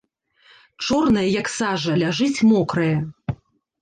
Чорнае, 0.85 1.27
як 1.41 1.47
сажа, 1.57 1.91
ляжыць 2.05 2.45
мокрае. 2.51 2.93